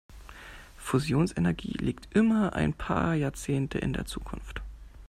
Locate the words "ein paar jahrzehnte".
2.53-3.77